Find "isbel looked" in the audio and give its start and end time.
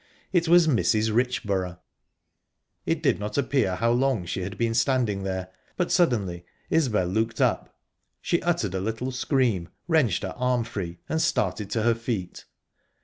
6.71-7.39